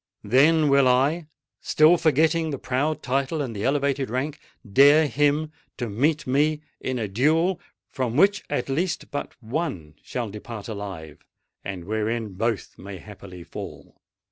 [0.23, 6.61] Then will I—still forgetting the proud title and the elevated rank—dare him to meet me
[6.79, 11.19] in a duel, from which at least but one shall depart alive,
[11.63, 14.01] and wherein both may haply fall!